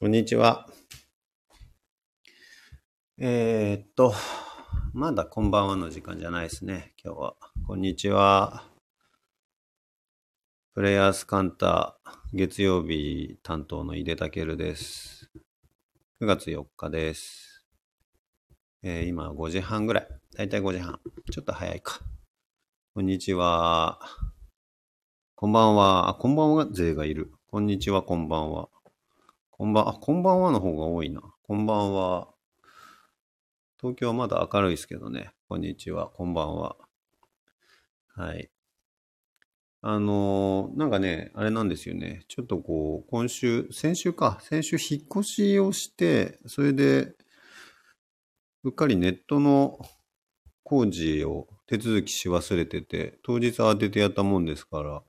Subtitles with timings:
[0.00, 0.68] こんにちは。
[3.18, 4.14] えー、っと、
[4.92, 7.34] まだこんばんはの時間じゃないですね、今日は。
[7.66, 8.62] こんにちは。
[10.72, 15.32] プレイヤースカンター、月曜日担当の井出健です。
[16.22, 17.66] 9月4日です。
[18.84, 20.08] えー、今5時半ぐらい。
[20.36, 21.00] だいたい5時半。
[21.32, 21.98] ちょっと早いか。
[22.94, 23.98] こんにちは。
[25.34, 26.08] こんばんは。
[26.10, 27.32] あ、こんばんは勢がいる。
[27.50, 28.68] こんにちは、こんばんは。
[29.58, 31.20] こんばん、あ、こんばんはの方が多いな。
[31.42, 32.28] こんばんは。
[33.80, 35.32] 東京はまだ明るいですけどね。
[35.48, 36.10] こんにちは。
[36.10, 36.76] こんばんは。
[38.14, 38.50] はい。
[39.80, 42.22] あのー、なんかね、あれなんですよね。
[42.28, 44.38] ちょっとこう、今週、先週か。
[44.42, 47.16] 先週引っ越しをして、それで、
[48.62, 49.80] うっかりネットの
[50.62, 55.02] 工事を手続きし忘れてて、当日慌ててやったもんですから、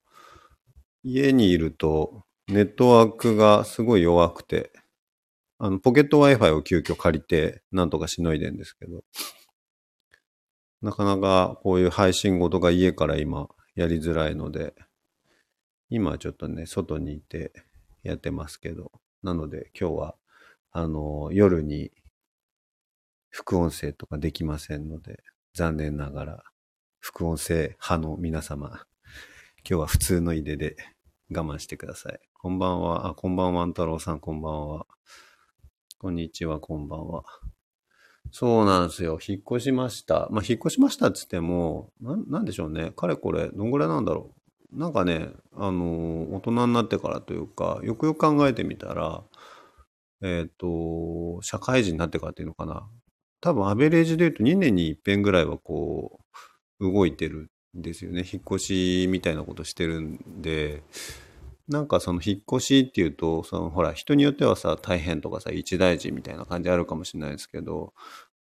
[1.04, 4.71] 家にいると、ネットワークがすごい弱くて、
[5.59, 9.03] あの、ポケット Wi-Fi を急遽借りて、なんとかしのいでんですけど、
[10.81, 14.73] なかなかこういう配信事が家から今やりづらいので、
[15.89, 17.51] 今ちょっとね、外にいて
[18.01, 20.15] やってますけど、なので今日は、
[20.71, 21.91] あの、夜に
[23.29, 25.21] 副音声とかできませんので、
[25.53, 26.43] 残念ながら、
[26.99, 28.85] 副音声派の皆様、
[29.57, 30.77] 今日は普通のいでで
[31.32, 32.20] 我慢してください。
[32.34, 33.10] こんばんは。
[33.10, 34.88] あ、こんばんは、ん太郎さん、こんばんは。
[35.99, 37.24] こんにちは、こんばんは。
[38.32, 39.20] そうなんですよ。
[39.26, 40.27] 引っ越しました。
[40.32, 42.91] まあ、引っ越しましたっつっても、な、なんでしょうね。
[42.96, 44.34] かれこれ、どんぐらいなんだろ
[44.74, 44.80] う。
[44.80, 49.24] なんかね、あのー、大人になってからというか、よくよく考えてみたら、
[50.22, 52.90] えっ、ー、と、社会人になってからっていうのかな。
[53.40, 56.20] 多分、アベレージで言うと2年に一遍ぐらいはこ
[56.80, 58.20] う、動いてるですよね。
[58.20, 60.84] 引っ越しみたいなことしてるんで、
[61.67, 67.94] なんかその引っ越しっていうと、そのほら人によってはさ、大変とかさ、一大事みたいな感じあるかもしれないですけど、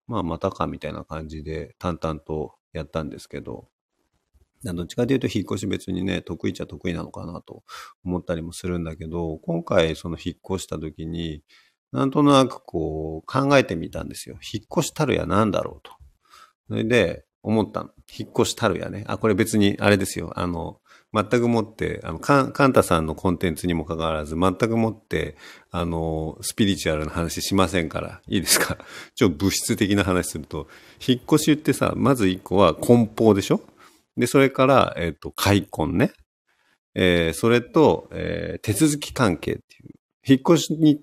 [0.07, 3.67] まあまたかみたいな感じで淡々とやったんですけど、
[4.63, 7.63] どっちかというと引っ越し別にね、得意っちゃ得意なのかなと
[8.03, 11.43] 思ったりもするんだけど、今回その引っ越した時に、
[11.91, 14.37] なんとなくこう考えてみたんですよ。
[14.41, 15.91] 引っ越したるや何だろうと。
[16.67, 17.89] それで、思ったの。
[18.17, 19.03] 引っ越したるやね。
[19.07, 20.31] あ、これ別にあれですよ。
[20.35, 20.79] あの、
[21.13, 25.35] 全くもって、あの、カン、カンタさんのコンテンツにもかかわらず、全くもって、
[25.71, 28.77] あの、スピリチュアルな話しませんから、いいですか？
[29.15, 30.67] ちょ、物質的な話すると、
[31.05, 33.61] 引っ越しってさ、まず一個は梱包でしょ？
[34.17, 36.11] で、それから、えっ、ー、と、開墾ね。
[36.95, 39.89] えー、それと、えー、手続き関係っていう。
[40.27, 40.99] 引っ越しに、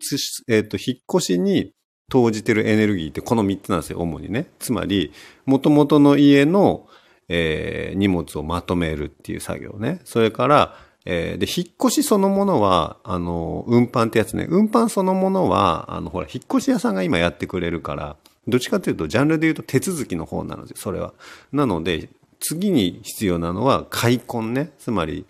[0.48, 1.72] えっ、と、引っ越しに
[2.08, 4.46] 投じてるエネルギーってこの3つなんですよ、主にね。
[4.58, 5.12] つまり、
[5.44, 6.86] 元々の家の、
[7.28, 10.00] えー、荷物をまとめるっていう作業ね。
[10.04, 14.46] それから、えー、で、引っ越しそのものは、あの、運搬ってやつね。
[14.48, 18.16] 運搬そのものは、あの、ほら、引っ越し屋さんが今やってくれるから、
[18.48, 21.14] どっちかというと、ジャンルで言うと手続きの方なのですよ、それは。
[21.52, 22.08] なので、
[22.40, 24.72] 次に必要なのは、開墾ね。
[24.78, 25.26] つまり、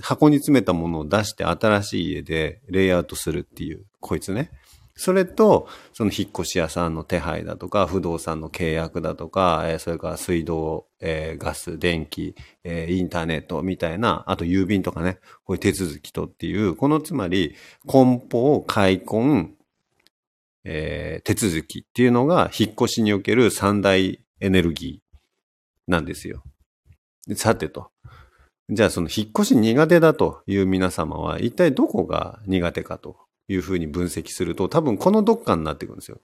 [0.00, 4.50] 箱に詰めたものを出して新しい家でレイアウトするっていう、こいつね。
[4.98, 17.54] それと、その引っ越し屋さんの手配だとか、不動産の契約だとか、それから水道、えー、ガス、電気、えー、インターネットみたいな、あと郵便とかね、こういう手続きとっていう、このつまり、
[17.86, 19.50] 梱包、開墾、
[20.64, 26.42] えー、手続きっていうのが、引っ越しにおける三大エネルギーなんですよ。
[27.36, 27.92] さてと。
[28.68, 36.20] じゃあその引っ越し苦手だという皆様は一体どこが苦手かというふうに分析すると、多分このどっかになっていくんですよ。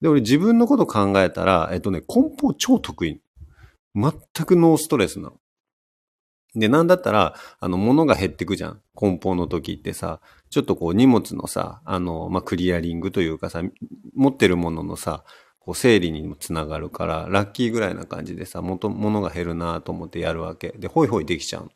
[0.00, 3.20] で、俺自分のこと考えたら、えっとね、梱包超得意。
[3.94, 4.12] 全
[4.44, 5.38] くノーストレスなの。
[6.56, 8.80] で、なんだったら、あの、物が減ってくじゃん。
[8.94, 10.20] 梱包の時ってさ、
[10.50, 13.62] ちょっとこう荷物のさ、あの、まあ、クリアリングというかさ、
[14.14, 15.24] 持ってるもののさ、
[15.58, 20.74] こう整理にもつながるから、ラッキーぐらいな感じでさ、元、物が減るなと思ってやるわけ。
[20.78, 21.70] で、ホイホイできちゃう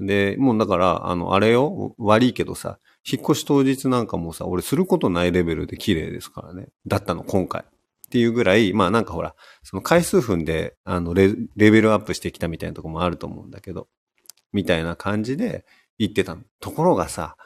[0.00, 6.68] で、もうだから、あの、あれよ、悪いけどさ、引っ越し当日なんかもさ、俺することないレベルで綺麗ですからね。
[6.86, 7.62] だったの、今回。
[7.62, 13.88] っていうぐらい、まあなんかほら、その回数分で、あのレ、レベルアップしてきたみたいなとこもあると思うんだけど、
[14.52, 15.66] みたいな感じで
[15.98, 16.42] 行ってたの。
[16.60, 17.36] ところがさ、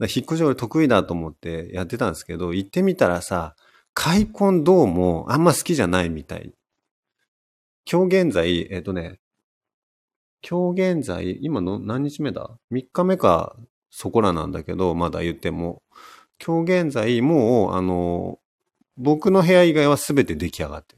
[0.00, 3.56] 引っ越し俺得意だと思ってやってたんですけど、行ってみたらさ、
[3.94, 6.52] 開墾どうもあんま好きじゃないみたい。
[7.90, 9.18] 今日現在、えっ、とね、
[10.48, 13.56] 今日現在、今の何日目だ ?3 日目か
[13.90, 15.82] そこらなんだけど、まだ言っても。
[16.44, 18.38] 今日現在、もう、あの、
[18.96, 20.96] 僕の部屋以外は全て出来上がって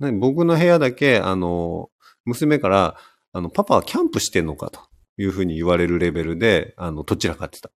[0.00, 0.12] る。
[0.18, 1.90] 僕の部屋だけ、あの、
[2.24, 2.96] 娘から、
[3.32, 4.80] あの、パパはキャンプしてんのかと
[5.16, 7.70] いうふうに言われるレベルで、あの、どちらかってた。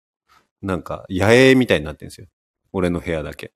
[0.63, 2.27] なんか、野営みたいになってるんですよ。
[2.73, 3.53] 俺の部屋だけ。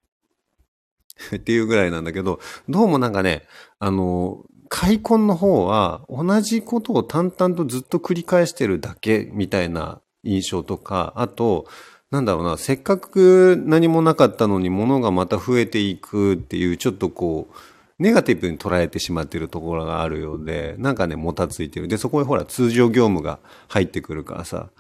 [1.37, 3.47] っていうぐらいなんだけど、どうもなんかね、
[3.79, 11.67] あの、開墾の方は同じことを淡々とずっと繰り返してるだけみたいな印象とか、あと、
[12.11, 17.55] なんだろうな、せっかく何もなかったのに物がまた増えていくっていう、ちょっとこう、
[18.01, 21.87] ネガティブに捉えてしまっているところがあるようで、なんかね、もたついてる。
[21.87, 23.39] で、そこへほら、通常業務が
[23.69, 24.71] 入ってくるからさ、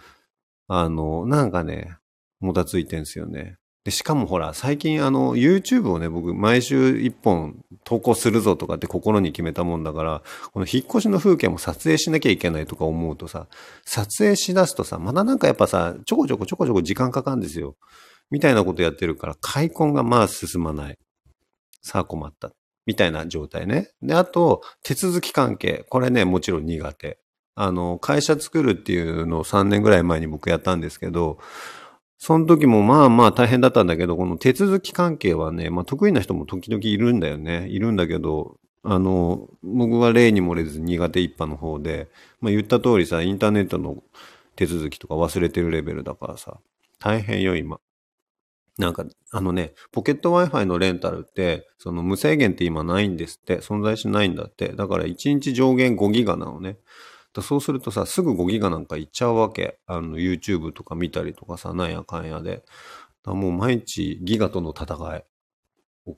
[0.68, 1.96] あの、なんかね、
[2.40, 3.59] もたついてんすよね。
[3.84, 10.22] で、しかもほら、最近あの、YouTube をね、僕、毎週一本投稿するぞとかって心に決めたもんだから、
[10.52, 13.46] この引っ越しの風景も撮影しなきゃいけないとか思うとさ、
[13.86, 17.76] 撮影しだすとさ、まだなんかやっぱさ、ちょこちょこちょこちょこ時間かかるんですよ。
[18.30, 20.98] みたいなことやってるから、開墾がまあ進まない。
[21.82, 22.52] さあ困った。
[22.84, 23.90] みたいな状態ね。
[24.02, 25.86] で、あと、手続き関係。
[25.88, 27.18] これね、もちろん苦手。
[27.54, 31.38] あの、会社作るっていうのを3年ぐらい前に僕やったんですけど、
[32.22, 37.66] その時もまあまあ大変だったんだけど、この手続き関係はね、まあ得意な人も時々いるんだよね。
[37.70, 42.08] いるんだけど、あの、僕は例に漏れず苦手一派の方で、
[42.42, 44.02] まあ言った通りさ、インターネットの
[44.54, 46.58] 手続きとか忘れてるレベルだからさ、
[46.98, 47.80] 大変よ今。
[48.76, 54.74] なんか、あのね、ポケット Wi-Fi のレンタルって、その無制限って今ないんですって、存在しないんだって。
[54.74, 56.76] だから1日上限5ギガなのね。
[57.40, 59.78] そうするとさ、すぐ5ギガなんかいっちゃうわけ。
[59.86, 62.64] あの、YouTube とか見たりとかさ、なんやかんやで。
[63.24, 65.24] もう毎日ギガとの戦い。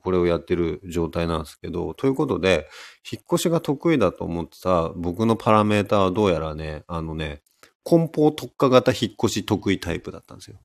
[0.01, 2.67] これをやってる状態なんですけど、ということで、
[3.11, 7.43] 引っ越しが得意だと思ってた僕のパラメータはどうやらね、あのね、
[7.83, 10.59] 梱包特化型引っ越し得意タイプだったんですよ。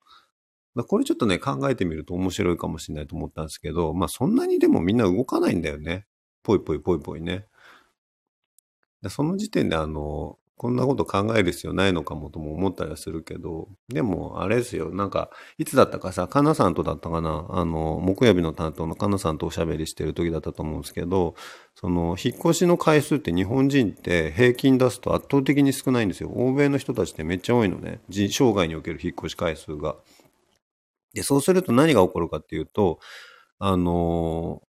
[0.87, 6.07] これちょっとね、考えてみると面白いかもしれないと思ったんですけど、まあそんなにでもみんな動かないんだよね。
[6.45, 7.47] ぽいぽいぽいぽいね。
[9.03, 21.37] でその時点であの、こんなこと考える必要ないのかもとも思ったりはするけど、でもあれですよ、なんか、いつだったかさ、かなさんとだったかな、あの、木曜日の担当のかなさんとおしゃべりしてる時だったと思うんですけど、
[21.77, 26.31] その、引っ越しの回数って日本人って平均出すと圧倒的に少ないんですよ。
[26.35, 28.01] 欧米の人たちってめっちゃ多いのね。
[28.11, 29.95] 生涯における引っ越し回数が。
[31.15, 32.99] で、そうすると何が起こるかっていうと、
[33.61, 34.63] あの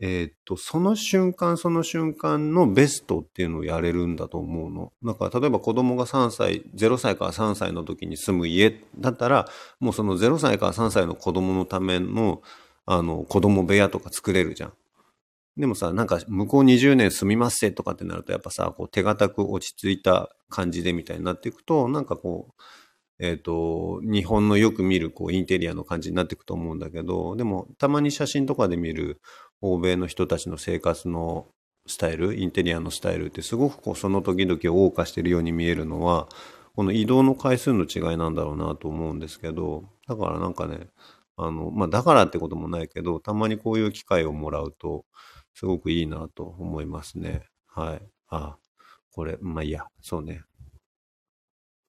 [0.00, 4.92] え、っと、その瞬間その瞬間のベストっていうのをやれるんだと思うの。
[5.04, 9.48] だから例えば子供が3歳、0歳から3歳の時に住む家だったら、
[9.80, 12.42] もうその0歳から3歳の子供のための、
[12.86, 14.72] あの、子供部屋とか作れるじゃん。
[15.56, 22.62] でもさ、なんか向こう20年住みますせとかってなるとやっぱさ、こう手堅く落ち着いた感じでみたいになっていくと、なんかこう、
[23.20, 29.20] えっ、ー、と、日本のよく見るこうインテリアの感じになっていくと思うんだけど、でもたまに写真とかで見る
[29.60, 31.46] 欧米の人たちの生活の
[31.86, 36.28] スタイル、インテリアのスタイルってすごくこうその時々を謳歌してるように見えるのは、
[36.76, 40.88] この移動の回数の違いなんだろうなと思うんですけど、だからなんかね、
[41.36, 45.04] あの、まあ、だからってこともないけど、たまにこういう機会をもらうと、
[45.54, 47.46] すごくいいなと思いますね。
[47.66, 48.02] はい。
[48.28, 48.58] あ、
[49.12, 50.42] これ、まあいいや、そうね。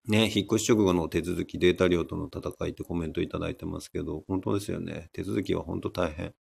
[0.09, 5.09] ね、引っ越し直後の手続き、データ量との戦いってコメントいただいてますけど、本当ですよね。
[5.13, 6.33] 手続きは本当大変。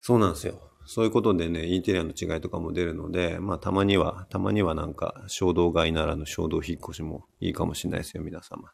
[0.00, 0.60] そうなんですよ。
[0.84, 8.70] そういうことでね、インテリアの違いとかも出るので、まあたまには、たまにはなんか衝動買いならぬ衝動引っ越しもいいかもしれないですよ、皆様。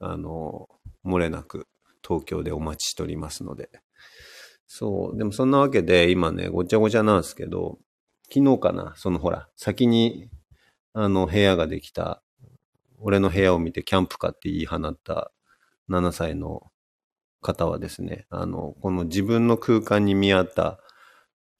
[0.00, 0.68] あの、
[1.06, 1.66] 漏れなく
[2.06, 3.70] 東京でお待ちしておりますので。
[4.66, 7.78] そう、でもそんなわけで今ね、ごちゃごちゃなんですけど、
[8.30, 10.28] 昨日かな、そのほら、先に
[10.92, 12.22] あの部屋ができた
[13.00, 15.32] 俺の部屋を見てキャンプかって言い放った
[15.90, 16.70] 7歳の
[17.42, 20.80] 方はですね、あの、この自分の空間に見合った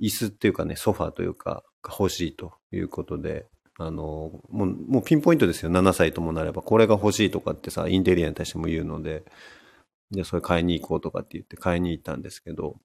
[0.01, 3.47] 椅子っていうかね、ソファーというか、が欲しいということで、
[3.79, 5.71] あの、もう、もうピンポイントですよ。
[5.71, 9.25] 7歳ともなれば、これが欲しいとかってさ、インテリアに対しても言うので、
[10.11, 12.77] で、それ買いに行こうとかって言って買いに行ったんですけど、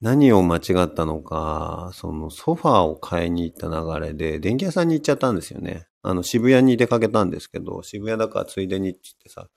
[0.00, 5.87] 何を間違ったのか、そのソファーを買いに行った流れで、電気屋さんに行っちゃったんですよね。
[6.02, 9.48] あの、渋谷に出かけたんですけど、渋谷だからついでにって言ってさ、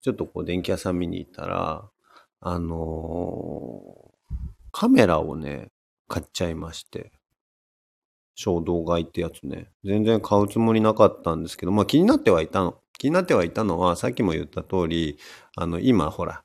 [0.00, 1.90] ちょっとこう電気屋さん見に行ったら、
[2.40, 4.34] あのー、
[4.72, 5.70] カメラをね、
[6.08, 7.12] 買っちゃいまして。
[8.38, 9.70] 衝動買いってやつね。
[9.82, 12.78] 全然買うつもりなかったんですけど、まあ気になってはいたの。
[12.98, 15.18] 気になってはいたのは、さっきも言った通り、
[15.56, 16.42] あの、今ほら、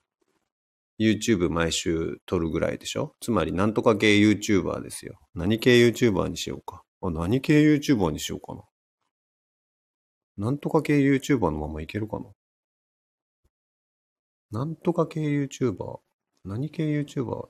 [1.00, 3.13] YouTube 毎週撮るぐらいでしょ？
[3.19, 5.19] つまり、なんとか系 YouTuber ですよ。
[5.35, 6.83] 何系 YouTuber にしようか。
[7.01, 8.61] あ、何系 YouTuber にしようかな。
[10.41, 12.25] なんとか系 YouTuber のままいけるかな？
[14.51, 16.00] なんとか系 YouTuber?
[16.43, 17.48] 何系 YouTuber?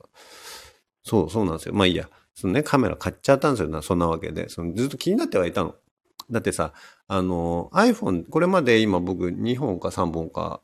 [1.02, 1.74] そう、そうなんですよ。
[1.74, 2.10] まあいいや。
[2.34, 4.50] そのね、カメラ買っちゃったんですよ、そんなわけで。
[4.50, 5.74] そのずっと気になってはいたの。
[6.30, 6.74] だってさ、
[7.08, 10.60] あの、iPhone、これまで今僕2本か3本か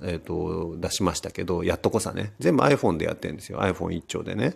[0.00, 2.32] えっ、と、出しましたけど、やっとこさね。
[2.38, 3.58] 全部 iPhone でやってるんですよ。
[3.60, 4.54] iPhone 一丁でね。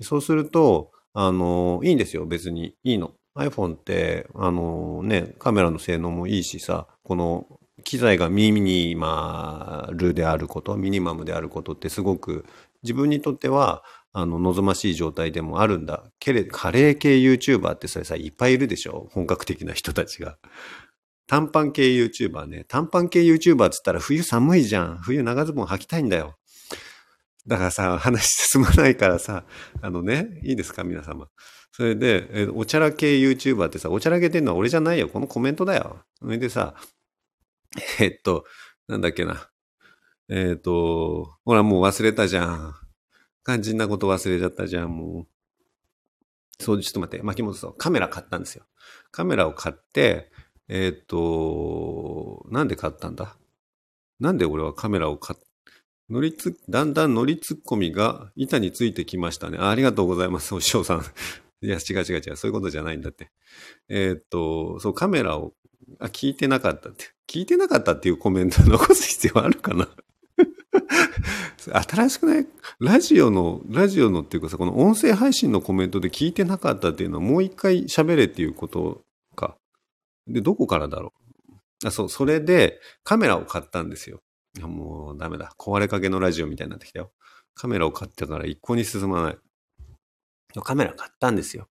[0.00, 2.26] そうすると、あの、いいんですよ。
[2.26, 2.74] 別に。
[2.82, 3.14] いいの。
[3.36, 7.46] iPhone って、あのね、カメラの性能もいいしさ、この
[7.82, 12.46] 機材がミニマルであること、ミニマムであることってすごく
[12.82, 16.04] 自分にとっては、あの、望ましい状態でもあるんだ。
[16.20, 19.08] けれ、カレー系 YouTuber ってそれさ、いっぱいいるでしょ？
[19.10, 20.38] 本格的な人たちが。
[21.26, 22.64] 短パン系 YouTuber ね。
[22.68, 24.98] 短パン系 YouTuber っつったら冬寒いじゃん。
[24.98, 26.36] 冬長ズボン履きたいんだよ。
[27.46, 29.44] だからさ、話進まないからさ、
[29.82, 31.28] あのね、いいですか皆様。
[31.72, 35.08] それで、えおちゃら系 YouTuber ってさ、おちゃらけてんのは俺じゃないよ。
[35.08, 36.04] このコメントだよ。
[36.20, 36.74] それでさ、
[38.00, 38.44] えっと、
[38.88, 39.48] なんだっけな。
[40.28, 42.74] えっと、ほらもう忘れたじゃん。
[43.44, 46.62] 肝心なこと忘れちゃったじゃん、もう。
[46.62, 47.74] そう、ちょっと待って、巻き戻そう。
[47.76, 48.64] カメラ買ったんですよ。
[49.10, 50.30] カメラを買って、
[50.68, 53.36] えっ、と、なんで買ったんだ？
[54.20, 55.43] なんで俺はカメラを買っ
[56.10, 59.58] 乗りつ、だんだん乗りツッコミが板についてきましたね。
[59.58, 61.02] あありがとうございます、お師匠さん。
[61.64, 62.36] いや、違う違う違う。
[62.36, 63.30] そういうことじゃないんだって。
[63.88, 65.54] えっ、と、そう、カメラを、
[65.98, 67.06] あ、聞いてなかったって。
[67.26, 69.88] 聞いてなかったっていうコメント残す必要あるかな？
[71.86, 72.46] 新しくない？
[72.80, 79.02] ラジオの、ラジオのっていうかさ、この音声配信のコメントで聞いてなかったっていうのはもう一回喋れっていうこと
[79.34, 79.56] か。
[80.26, 81.14] で、どこからだろ
[81.82, 81.86] う？
[81.86, 84.20] あ、そう、それでカメラを買ったんですよ。
[84.62, 85.54] もうダメだ。
[85.58, 87.12] 壊れかけのラジオみたいになってきたよ。
[87.54, 89.38] カメラを買ったから一向に進まない。
[90.62, 91.68] カメラ買ったんですよ。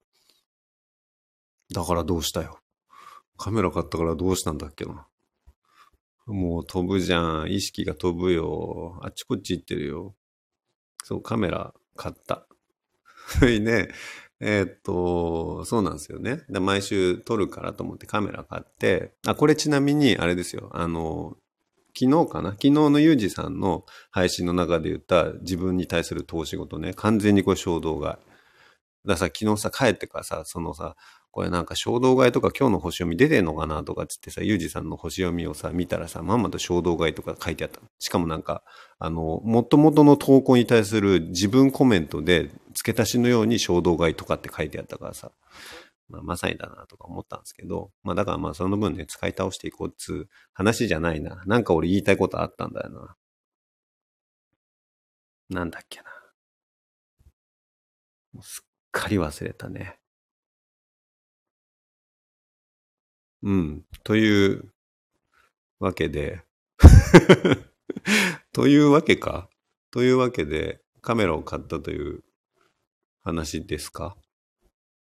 [1.74, 2.60] だからどうしたよ。
[3.38, 5.08] カメラ買ったからどうしたんだっけな。
[6.26, 7.52] もう飛ぶじゃん。
[7.52, 9.00] 意識が飛ぶよ。
[9.02, 10.16] あっちこっち行ってるよ。
[11.04, 12.48] そう、カメラ買った。
[13.42, 13.90] ね、
[14.40, 16.44] えー、っと、そうなんですよね。
[16.50, 20.70] で毎週撮るからと思ってカメラ買って、あ、これちなみにあれですよ。
[20.74, 21.38] あの、
[21.98, 22.52] 昨日かな？
[22.52, 28.16] 昨日のユージさんの配信の中で言った自分に対する投資事ね、完全にこれ衝動買い。
[29.06, 30.96] ださ、昨日さ、帰ってからさ、そのさ、
[31.30, 37.82] これなんか衝動買いとか今日の星読み出てんのかなとかつってさ、ゆうじさんの星読みをさ、見たらさ、まんまと衝動買いとか書いてあった。
[38.00, 38.64] しかもなんか、
[39.00, 45.32] あの、もともとの投稿に対する自分コメントで付け足しのように衝動買いとかって書いてあったからさ、
[46.14, 51.44] まあ、まさにだなとか思ったんですけど、まあだからまあその分ね、使い倒していこうっつう話じゃないな。
[51.46, 53.16] なんか俺言いたいことあったんだよな。
[55.50, 56.06] なんだっけな。
[58.34, 60.00] もうすっかり忘れたね。
[63.44, 63.86] うん。
[64.04, 64.72] という
[65.80, 66.44] わけで
[68.54, 69.50] というわけか
[69.92, 72.24] というわけで、カメラを買ったという
[73.24, 74.18] 話ですか？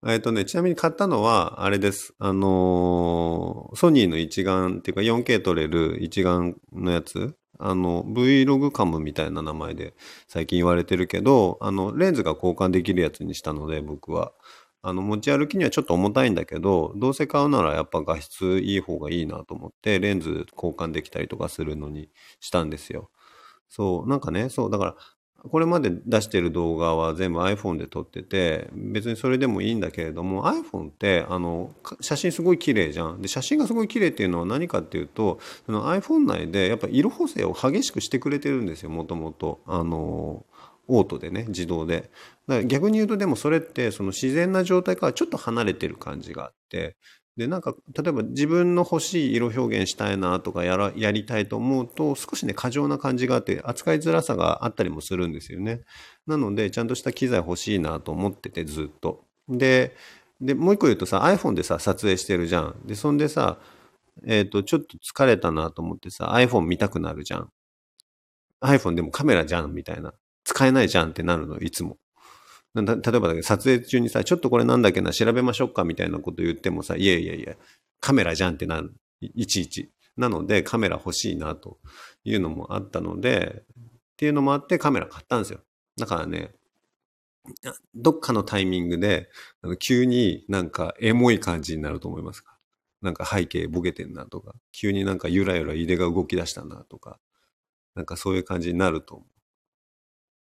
[0.06, 2.14] えっとね、ちなみに買ったのは、あれです。
[2.18, 9.92] あのー、ソニーの一眼っていうか 4K 撮れる一眼のやつあの、Vlog カムみたいな名前で
[10.26, 14.32] 最近言われてるけど、あの、レンズが交換できるやつにしたので、僕は。
[14.82, 22.08] あの、持ち歩きにはちょっと重たいんだけど、どうせ買うならやっぱ画質いい方がいいなと思って、レンズ交換できたりとかするのに
[22.40, 23.10] したんですよ。
[23.68, 24.96] そう、なんかね、そう、だから、
[25.48, 33.22] これまで出してる動画は全部 iPhone で撮ってて、別にそれでもいいんだけれども、iPhone って、あの、写真すごい綺麗じゃん。
[33.22, 39.60] で、写真がすごい綺麗っていうのは何かっていうと、その iPhone 内でやっぱ色補正を激しくしてくれてるんですよ、もともと。
[39.66, 40.44] あの、
[40.90, 42.10] オートでね、自動で。
[42.46, 46.96] だから逆に言うとでもそれってその自然な状態からちょっと離れてる感じがあって、
[47.36, 55.80] で、なんか、例えば自分の欲しい色表現したいなとかやら、やりたいと思うと、少しね、過剰な感じがあって、扱いづらさがあったりもするんですよね。
[56.26, 59.24] なので、ちゃんとした機材欲しいなと思ってて、ずっと。
[59.48, 59.96] で、
[60.40, 62.74] で、もう一個言うとさ、iPhone でさ、撮影してるじゃん。
[62.84, 63.58] で、そんでさ、
[64.26, 67.50] えっ、ー、と、ちょっと疲れたなと思ってさ、iPhone 見たくなるじゃん。
[68.60, 70.12] iPhone でもカメラじゃん、みたいな。
[70.60, 71.96] 使えないじゃんってなるの、いつも。
[72.74, 77.56] 例えばだけど、撮影中にさ、ちょっとこれなんだっけな、調べましょうかみたいなこと言ってもさ、いやいやいや、
[77.98, 78.92] カメラじゃんってなる。
[79.22, 79.90] いちいち。
[80.18, 81.78] なので、カメラ欲しいなと
[82.24, 83.76] いうのもあったので、っ
[84.18, 85.60] ていうのもあってカメラ買ったんですよ。
[85.96, 86.52] だからね、
[87.94, 89.30] どっかのタイミングで、
[89.78, 92.58] 急になんかエモい感じになると思いますか
[93.00, 97.18] なんか背景ボケてんなとか、急になんかゆらゆら入れが動き出したなとか、
[97.94, 99.39] なんかそういう感じになると思う。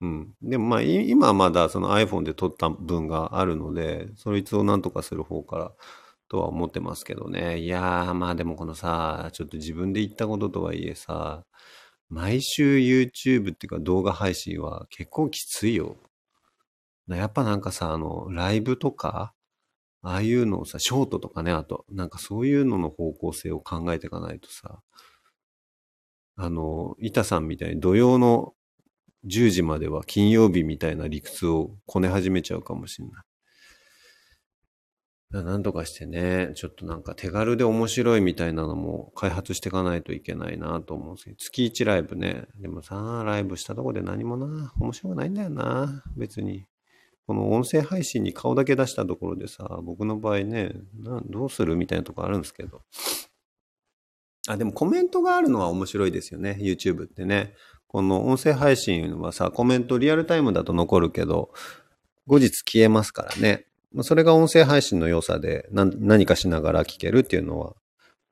[0.02, 0.34] うん。
[0.42, 5.72] でもまあ、今はまだその iPhone で撮った分があるので、そいつをなんとかする方から
[6.30, 7.60] とは思ってますけどね。
[7.60, 11.46] いやー、まあでもこのさ、ちょっと自分で言ったこととはいえさ、
[12.10, 15.98] 毎週 YouTube っていうか動画配信は結構きついよ。
[17.10, 19.34] やっぱなんかさ、あの、ライブとか、
[20.04, 24.82] ああいうのをさ、ショートとかね、あと、なんかそういうのの方向性を考えていかないとさ、
[26.38, 28.54] あの、板さんみたいに土曜の
[29.26, 33.24] 10時までは金曜日みたいな理屈をこね始めちゃうかもしれない。
[35.32, 42.48] なんとかしてね、ちょっとなんか手軽で面白いみたいなのも開発していかないといけないなと思うんですけど、月1ライブね。
[42.56, 46.66] でもさ、ライブしたとこで何もな、面白くないんだよな、別に。
[47.28, 50.74] この音声配信に顔だけ出したところでさ、僕の場合ね、
[51.30, 52.82] どうするみたいなとこあるんですけど。
[54.48, 57.54] あ、でもコメントがあるのは面白いですよね、YouTube ってね。
[57.90, 61.52] この音声配信はさ、コメントリアルタイムだと残るけど、
[62.28, 63.66] 後日消えますからね。
[64.04, 67.74] それが音声配信の良さで何かしながら聞けるっていうのは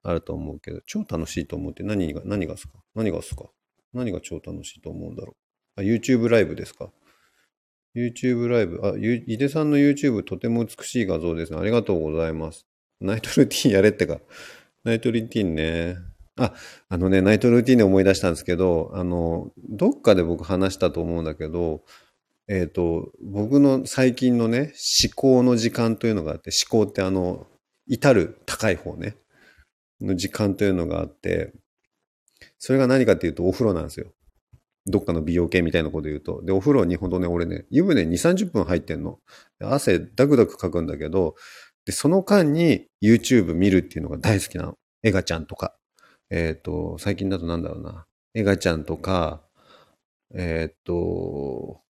[0.04, 2.76] あると思うけど、超楽しいと思って何が、何がすか？
[2.94, 3.46] 何がすか？
[3.94, 5.36] 何が超楽しいと思うんだろ
[5.76, 5.82] う？
[5.82, 6.92] あ、YouTube ライブですか
[7.96, 8.80] ?YouTube ライブ？
[8.86, 11.58] あ、井出さんの YouTube とても美しい画像ですね。
[11.58, 12.68] ありがとうございます。
[13.02, 14.20] ナイトルーティンやれってか。
[14.84, 15.98] ナイトルーティンね。
[16.38, 16.54] あ、
[16.90, 21.84] あのね、ナイトルーティンで思い出したんですけど、あの、どっかで僕話したと思うんだけど、
[22.48, 27.48] えっ、と、僕の最近のね、思考の時間というのがあって、思考ってあの、
[27.88, 29.18] 至る高い方ね、
[30.00, 31.54] の時間というのがあって、
[32.60, 34.08] それが何かっていうとお風呂なんですよ。
[34.86, 36.42] どっかの美容系みたいなこと言うと。
[36.44, 39.20] で、お風呂にほんとね、俺ね、湯船2、30分入ってんの。
[39.62, 41.36] 汗ダクダクかくんだけど、
[41.86, 44.78] で、その間に YouTube 見るっていうのが大好きなの。
[45.04, 45.77] エガちゃんとか。
[46.30, 48.06] えっ、ー、と、最近だとなんだろうな。
[48.34, 49.42] エガちゃんとか、
[50.34, 51.82] えっ、ー、と、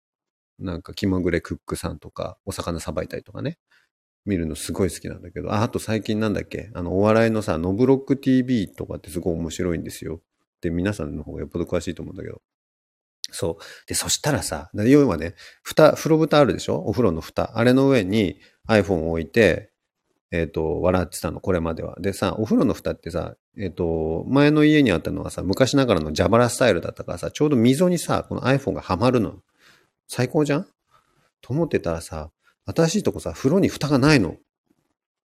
[0.60, 3.58] なんか気まぐれクックさんとか、お魚さばいたりとかね、
[4.26, 10.22] 見るのすごい好きなんだけど、あ、あと最近なんだっけ、あの、お笑いのさ、ノブロック TV とかってすごい面白いんですよ。
[10.62, 12.42] で、皆さんの方がよっぽど詳しいと思うんだけど。
[13.32, 13.88] そう。
[13.88, 16.78] で、そしたらさ、要はね、蓋、風呂蓋あるでしょ？
[16.78, 17.58] お風呂の蓋。
[17.58, 18.40] あれの上に
[18.70, 19.72] iPhone を置いて、
[20.32, 21.96] えっ、ー、と、笑ってたの、これまでは。
[22.00, 29.42] でさ、お風呂の蓋ってさ、えっ、と、前の家にあったのはさ、昔ながらの蛇腹スタイルだったからさ、ちょうど溝にさ、この iPhone がはまるの。
[30.08, 30.68] 最高じゃん？
[31.42, 32.30] と思ってたらさ、
[32.66, 34.36] 新しいとこさ、風呂に蓋がないの。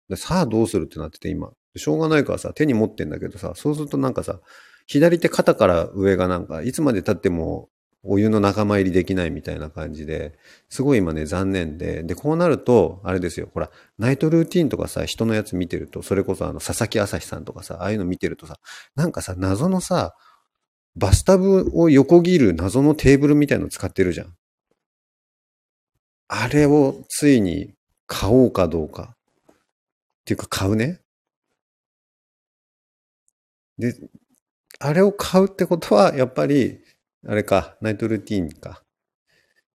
[0.09, 1.51] でさあどうするってなってて今。
[1.77, 4.41] しょうがないからさ、手に持ってんだけどさ、そうするとなんかさ、
[4.87, 7.69] 左手肩から上がなんか、いつまで経っても
[8.03, 12.03] お湯の仲間入りできないみたいな感じで、すごい今ね、残念で。
[12.05, 18.59] で、こうなると、あれですよ、ほら、ナイトルーティンとかさ、人のやつ見てると、それこそあの、佐々木朝日さんとかさ、ああいうの見てるとさ、
[18.95, 20.15] なんかさ、謎のさ、
[20.97, 24.35] バスタブを横切る謎のテーブルみたいの使ってるじゃん。
[26.29, 27.75] あれをついに
[28.07, 29.17] 買おうかどうか。
[29.53, 31.01] っていうか買うね。
[33.79, 33.95] で、
[34.81, 36.81] あれを買うってことは、やっぱり、
[37.29, 38.83] あれか、ナイトルーティーンか。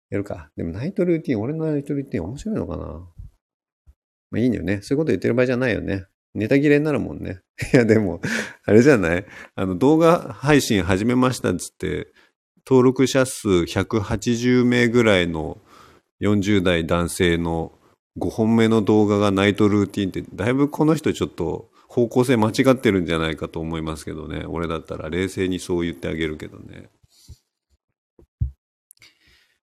[0.08, 0.50] やるか。
[0.56, 2.84] でもナイトルーティン、俺のナイトルーティン面白いのかな？
[4.30, 4.80] まあいいんだよね。
[4.82, 6.04] そういうこと言ってる場合じゃないよね。
[6.34, 7.40] ネタ切れになるもんね。
[7.74, 8.20] いや、でも、
[8.64, 9.26] あれじゃない？
[9.56, 12.12] あの、動画配信始めましたっつって、
[12.66, 15.60] 登録者数180名ぐらいの
[16.20, 17.72] 40代男性の
[18.18, 26.90] 5本目の動画がナイトルーティンってだいぶこの人ちょっと方向性間違ってるんじゃないかと思いますけどね俺だったら冷静にそう言ってあげるけどね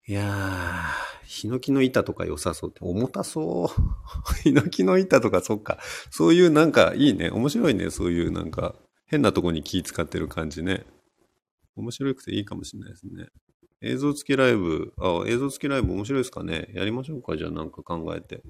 [0.06, 3.68] いやーヒノキの板とか良さそうって重たそう。
[4.42, 5.78] ヒノキの板とかそっか。
[6.10, 7.30] そういうなんかいいね。
[7.30, 8.74] 面白いねそういうなんか。
[9.06, 10.84] 変なとこに気使ってる感じね。
[11.76, 13.28] 面白くていいかもしれないですね。
[13.82, 16.70] 映像付きライブ、あ、映像付きライブ面白いですかね。
[16.72, 18.42] やりましょうかじゃあなんか考えて。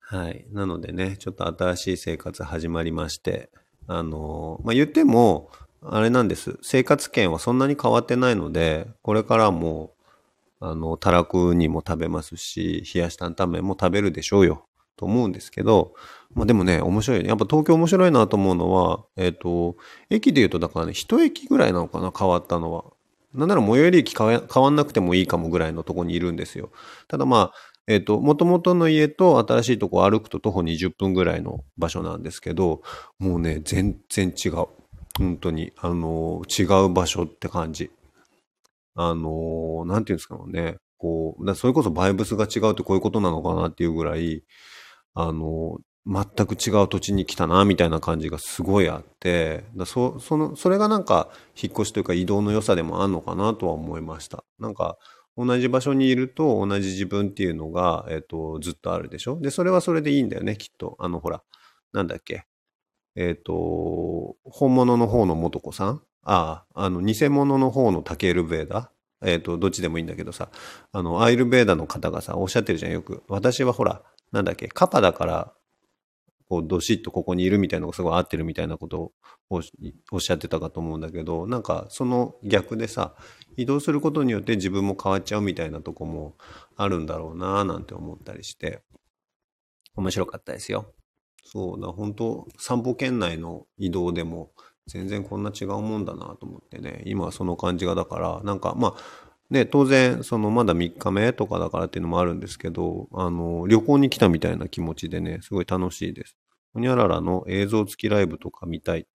[0.00, 0.46] はい。
[0.50, 3.50] なのでね、ちょっと新しい生活始まりまして、
[3.86, 5.50] あの、まあ、言っても、
[5.82, 6.58] あれなんです。
[6.62, 9.92] 生活圏はそんなに変わってないので、これからも、
[10.60, 14.64] あの、たらくにも食べますし、冷やし担々麺も食べるでしょうよ。
[14.96, 15.94] と思うんですけど、
[16.34, 17.24] まあでもね、面白い。
[17.24, 19.76] やっぱ東京面白いなと思うのは、えっ、ー、と、
[20.10, 22.84] 駅で言うとだからね、一駅ぐらいなのかな、変わったのは。
[23.32, 24.26] なんなら最寄り駅変
[24.62, 26.70] わんなくてもいいかもぐらいのとこにいるんですよ。
[27.06, 27.52] ただまあ、
[27.86, 32.82] えっ、ー、と、元々の家と新しいとこ歩くと徒歩20分ぐらいの場所なんですけど、
[33.18, 34.66] もうね、全然違う。
[35.18, 35.72] 本当に。
[35.76, 37.90] あの、違う場所って感じ。
[38.94, 40.76] あの、なんていうんですかね。
[40.96, 44.42] こう、それこそバイブスが違うってこういうことなのかなっていうぐらい、
[45.14, 51.28] あの、全く違う土地に来たな、みたいな感じがすごいあって、だそそのそれがなんか
[51.60, 54.42] 引っ越しというか移動の良さでもあるのかなとは思いました。
[54.58, 54.96] なんか
[55.36, 59.38] 同じ場所にいると同じ自分っていうのが、えっ、と、ずっとあるでしょ？
[59.40, 60.96] で、それはそれでいいんだよね、きっと。
[60.98, 61.42] あの、ほら、
[61.92, 62.47] なんだっけ？
[63.20, 66.02] えっ、と、本物の方の元子さん？
[66.22, 70.50] ああ、あの、偽物の方のタケルベーダえっ、と、どっちでもいいんだけどさ、
[70.92, 73.24] あの、アイルベーダの方がさ、おっしゃってるじゃん、よく。
[73.28, 75.52] 私はほら、なんだっけ、カパだから、
[76.48, 79.12] こう、どしっとここにいるみたいなのがすごい合ってるみたいなことを
[79.50, 83.16] おっしゃってたかと思うんだけど、なんかその逆でさ、
[83.56, 86.36] 移動することによって自分も変わっちゃうみたいなとこも
[86.76, 88.82] あるんだろうなぁなんて思ったりして、
[89.96, 90.94] 面白かったですよ。
[91.50, 94.52] そうだ、本当散歩圏内の移動でも
[94.86, 106.36] 全然こんな違うもんだなと思ってね、今はその感じがだから、なんかまあ、ね、当然、そのまだ3日目とかだからっていうのもあるんですけど、あの、旅行に来たみたいな気持ちでね、すごい楽しいです。
[106.74, 109.06] ほにゃららの映像付きライブとか見たい。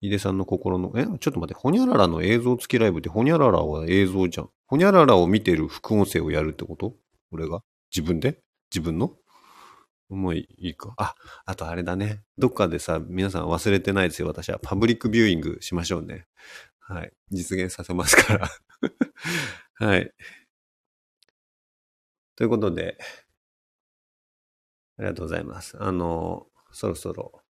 [0.00, 1.04] 井出さんの心の、え？
[1.04, 4.50] ちょっと待って、ほにゃららの映像付きライブって、ほにゃららは映像じゃん。
[4.66, 6.94] ほにゃららを見てる副音声をやるってこと？
[7.30, 7.62] 俺が？
[7.94, 8.40] 自分で？
[8.74, 9.12] 自分の？
[10.14, 10.94] もういいか。
[10.96, 12.22] あ、あとあれだね。
[12.38, 14.28] どっかでさ、皆さん忘れてないですよ。
[14.28, 16.26] 私はパブリックビューイングしましょうね。
[16.80, 17.12] はい。
[17.30, 18.48] 実現させますから
[19.86, 20.12] はい。
[22.36, 22.98] ということで、
[24.98, 25.76] ありがとうございます。
[25.82, 27.42] あの、そろそろ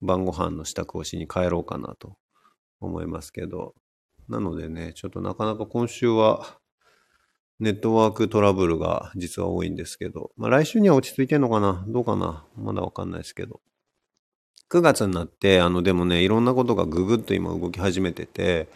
[0.00, 2.16] 晩ご飯の支度をしに帰ろうかなと
[2.80, 3.74] 思いますけど、
[4.28, 6.59] なのでね、ちょっとなかなか今週は
[7.60, 11.84] ネットワークトラブルが実は多いんですけど、まあ来週には落ち着いてんのかな？
[11.86, 12.44] どうかな？
[12.56, 13.60] まだわかんないですけど。
[14.70, 18.68] 9月になって、あの、でもね、いろんなことがぐぐっと今動き始めてて、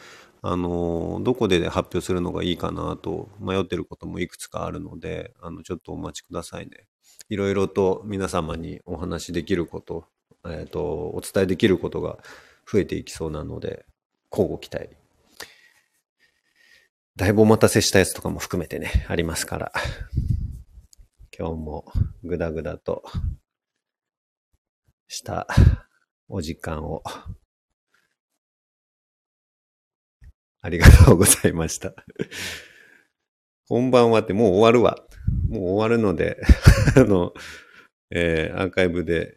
[0.42, 6.88] あの、どこで発表するのがいいかなと迷ってることもいくつかあるので、あの、ちょっとお待ちくださいね。
[7.29, 10.05] いろいろと皆様にお話しできること、
[10.44, 12.18] えっ、ー、と、お伝えできることが
[12.70, 13.87] 増えていきそうなので、
[14.31, 14.90] 交互期待。
[17.16, 19.72] だいぶお待たせしたやつとかも含めてね、ありますから。
[21.38, 21.85] 今日も
[22.24, 23.05] ぐだぐだと
[25.07, 25.46] した
[26.29, 27.05] お時間を
[30.61, 31.94] ありがとうございました。
[33.68, 34.98] こんばんはってもう終わるわ。
[35.48, 36.40] もう終わるので
[36.96, 37.33] あの、
[38.11, 39.37] えー、アーカイブで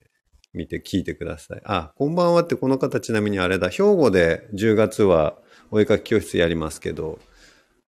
[0.52, 1.62] 見て聞いてください。
[1.64, 3.70] あ、こんばんはってこの方ちなみにあれだ。
[3.70, 5.38] 兵庫で10月は
[5.70, 7.20] お絵かき教室やりますけど、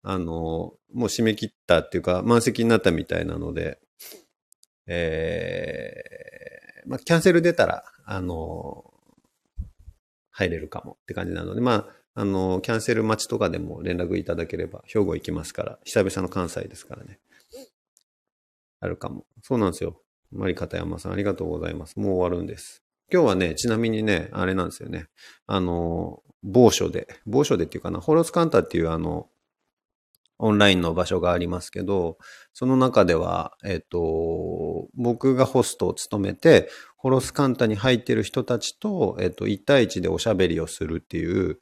[0.09, 3.81] あの、もう締め切ったっていうか満席になったみたいなので、
[4.87, 8.95] えー、まあ、キャンセル出たら、あの、
[10.31, 17.19] 入れるかもって感じなので、まあ、あの、キャンセル待ちとかでも連絡いただければ、兵庫行きますから、久々の関西ですからね。
[18.79, 19.27] あるかも。
[19.42, 20.01] そうなんですよ。
[20.31, 21.99] マリ片山さん、ありがとうございます。
[21.99, 22.85] もう終わるんです。
[23.12, 25.09] 今日はね、ちなみにね、あれなんですよね。
[25.49, 29.29] あの、某所で、某所でっていうかな、ホロスカンタっていうあの、
[30.38, 32.18] オンラインの場所がありますけど、
[32.53, 41.59] その中では、えっ、と、僕がホストを務めて、ホロスカンタに入ってる人たちと、えっ、と、1対1でおしゃべりをするっていう、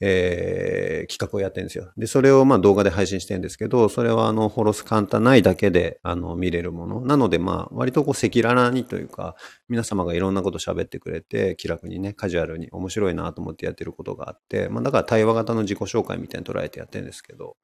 [0.00, 1.90] えー、企画をやってるんですよ。
[1.96, 7.00] で、それをまあ動画で配信してるんですけど、それはあの、ホロスカンタ内だけであの、見れるもの。
[7.00, 9.36] なのでまあ、割とこう赤裸々にというか、
[9.68, 17.56] 皆様がいろんなこと喋ってくれて、気楽にね、カジュアルに面白いなと思ってやってることがあって、まあだから対話型の自己紹介みたいに捉えてやってるんですけど、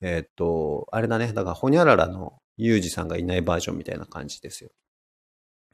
[0.00, 4.70] え、っと、あれだね、だからホニャララのユージさんがいないバージョンみたいな感じですよ。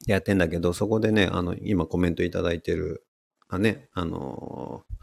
[0.07, 3.05] やってんだけど、そこでね、あの、今コメントいただいてる、
[3.47, 4.95] あね、あのー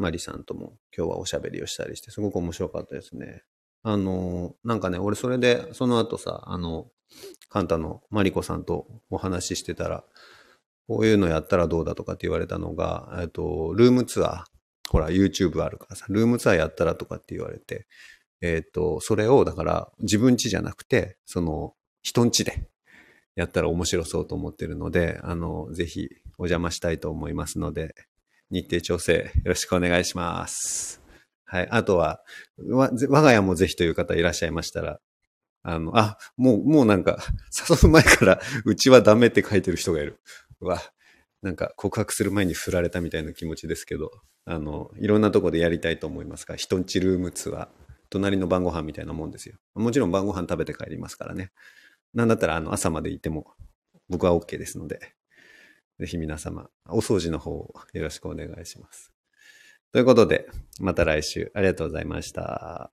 [0.00, 3.42] マリさんとも今日はおしゃべりをしたりして、すごく面白かったですね。
[3.82, 6.86] あの、なんかね、俺それで、その後さ、あの、
[7.50, 10.04] カンタのマリコさんとお話ししてたら、
[10.88, 14.59] こういうのやったらどうだとかって言われたのが、えっと、ルームツアー。
[14.90, 17.86] ほら、YouTube あるからさ、ルームツアーやったらとかって言われて、
[18.40, 22.68] えっと、それを、だから、自分家じゃなくて、その、人ん家で
[23.36, 27.94] やったら面白そうと思ってるので、あの、ぜひお邪魔したいと思いますので、
[28.50, 31.00] 日程調整よろしくお願いします。
[31.44, 31.68] はい。
[31.70, 32.20] あとは、
[32.68, 34.98] わ我が家もぜひという方いらっしゃいましたら、
[35.62, 37.22] あの、あ、もう、もうなんか、
[37.70, 40.18] 誘う前から、うちはダメって書いてる人がいる。
[40.60, 40.80] うわ、
[41.42, 44.10] なんか告白する前に振られたみたいな気持ちですけど、
[44.44, 47.68] あの、いろんなとこでやりたいと思いますから、人んちルームツアー、
[48.10, 49.56] 隣の晩ご飯みたいなもんですよ。
[49.74, 51.52] もちろん晩ご飯食べて帰りますからね。
[52.12, 53.46] なんだったら、あの、朝までいても、
[54.08, 55.14] 僕は OK ですので。
[56.00, 59.12] ぜひ皆様、お掃除の方をよろしくお願いします。
[59.92, 60.48] ということで、
[60.80, 62.90] また来週ありがとうございました。